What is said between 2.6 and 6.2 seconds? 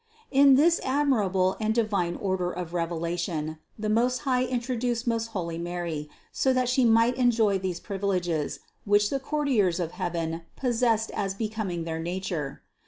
revelation the Most High introduced most holy Mary,